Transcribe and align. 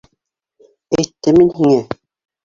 Әйттем 0.99 1.37
мин 1.41 1.51
һиңә! 1.59 1.75